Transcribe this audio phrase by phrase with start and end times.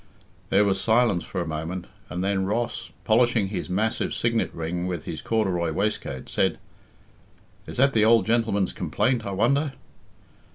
[0.49, 5.01] There was silence for a moment, and then Ross, polishing his massive signet ring on
[5.01, 6.57] his corduroy waistcoat, said,
[7.67, 9.73] "Is that the old gentleman's complaint, I wonder?"